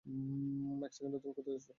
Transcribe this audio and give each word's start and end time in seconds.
এক 0.85 0.91
সেকেন্ড, 0.95 1.13
তুমি 1.15 1.33
কোথায় 1.37 1.53
যাচ্ছ? 1.55 1.67